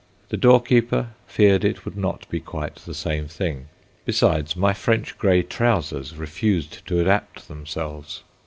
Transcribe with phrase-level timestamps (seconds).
[0.29, 3.67] The doorkeeper feared it would not be quite the same thing.
[4.03, 8.23] Besides, my French grey trousers refused to adapt themselves.